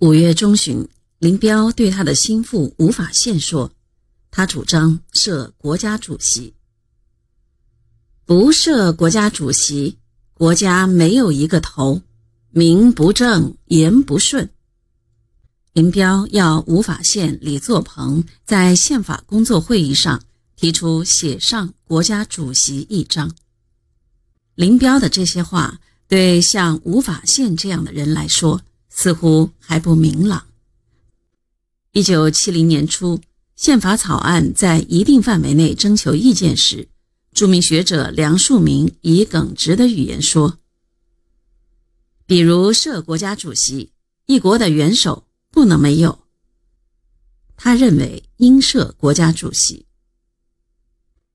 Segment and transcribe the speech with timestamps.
[0.00, 3.72] 五月中旬，林彪对他的心腹吴法宪说
[4.30, 6.54] ：“他主张设国家主席。
[8.24, 9.98] 不设国家主席，
[10.34, 12.00] 国家没有一个头，
[12.50, 14.48] 名不正言不顺。”
[15.74, 20.22] 林彪要吴法宪、李作鹏在宪法工作会议上
[20.54, 23.34] 提出写上国家主席一章。
[24.54, 28.62] 林彪的这些话，对像吴法宪这样的人来说，
[29.00, 30.48] 似乎还不明朗。
[31.92, 33.20] 一九七零年初，
[33.54, 36.88] 宪法草案在一定范围内征求意见时，
[37.32, 40.58] 著名学者梁漱溟以耿直的语言说
[42.26, 43.92] ：“比如设国家主席，
[44.26, 46.18] 一国的元首不能没有。”
[47.56, 49.86] 他认为应设国家主席。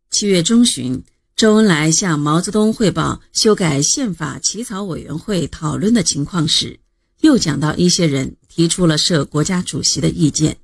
[0.10, 1.02] 七月中旬，
[1.38, 6.82] 周恩来向毛泽东汇报修改宪法起草委员会讨论的情况时。
[7.24, 10.58] 又讲到一些人提出了设国家主席的意见。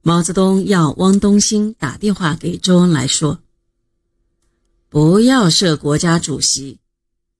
[0.00, 3.42] 毛泽东要汪东兴打电话给周恩来说
[4.88, 6.80] ：“不要设国家主席，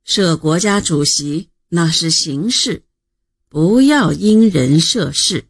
[0.05, 2.83] 设国家主席那是形式，
[3.49, 5.47] 不要因人设事。”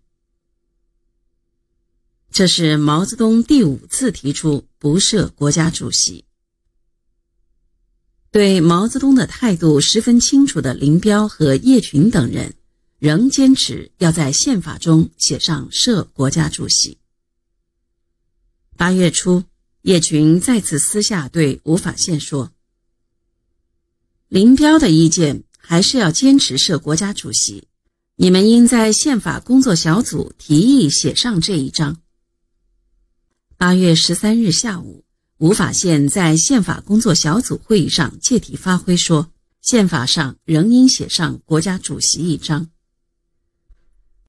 [2.31, 6.25] 这是毛泽东第五次提出不设国家主席。
[8.35, 12.55] 对毛泽东的态度十分清楚的林彪和叶群等人，
[12.99, 16.99] 仍坚持要在宪法中写上设国家主席。
[18.77, 19.45] 八月初，
[19.83, 22.51] 叶群再次私下对吴法宪说
[24.27, 27.69] ：“林彪的意见还是要坚持设国家主席，
[28.17, 32.01] 你们应在宪法工作小组提议写上这一章。”
[33.57, 35.04] 八月十三日下午。
[35.45, 42.67] 吴法宪在宪法工作小组会议上借题发挥说：“宪法上仍应写上国家主席一章。”